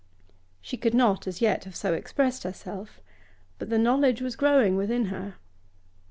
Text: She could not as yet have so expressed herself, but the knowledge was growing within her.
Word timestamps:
She 0.61 0.77
could 0.77 0.95
not 0.95 1.27
as 1.27 1.41
yet 1.41 1.65
have 1.65 1.75
so 1.75 1.93
expressed 1.93 2.41
herself, 2.41 2.99
but 3.59 3.69
the 3.69 3.77
knowledge 3.77 4.19
was 4.19 4.35
growing 4.35 4.75
within 4.75 5.05
her. 5.13 5.35